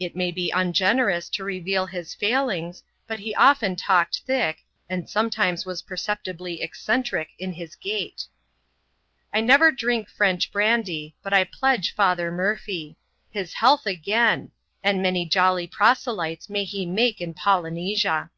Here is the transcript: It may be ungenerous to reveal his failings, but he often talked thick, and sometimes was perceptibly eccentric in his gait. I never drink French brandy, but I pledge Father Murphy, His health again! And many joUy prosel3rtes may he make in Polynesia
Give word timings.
It 0.00 0.16
may 0.16 0.32
be 0.32 0.50
ungenerous 0.50 1.28
to 1.28 1.44
reveal 1.44 1.86
his 1.86 2.12
failings, 2.12 2.82
but 3.06 3.20
he 3.20 3.36
often 3.36 3.76
talked 3.76 4.22
thick, 4.26 4.64
and 4.88 5.08
sometimes 5.08 5.64
was 5.64 5.82
perceptibly 5.82 6.60
eccentric 6.60 7.28
in 7.38 7.52
his 7.52 7.76
gait. 7.76 8.26
I 9.32 9.40
never 9.40 9.70
drink 9.70 10.08
French 10.08 10.50
brandy, 10.50 11.14
but 11.22 11.32
I 11.32 11.44
pledge 11.44 11.94
Father 11.94 12.32
Murphy, 12.32 12.96
His 13.30 13.54
health 13.54 13.86
again! 13.86 14.50
And 14.82 15.00
many 15.00 15.24
joUy 15.24 15.68
prosel3rtes 15.70 16.50
may 16.50 16.64
he 16.64 16.84
make 16.84 17.20
in 17.20 17.32
Polynesia 17.32 18.32